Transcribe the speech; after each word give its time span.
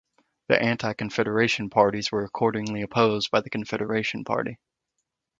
The 0.47 0.59
Anti-Confederation 0.59 1.69
parties 1.69 2.11
were 2.11 2.23
accordingly 2.23 2.81
opposed 2.81 3.29
by 3.29 3.41
the 3.41 3.51
Confederation 3.51 4.23
Party. 4.23 4.57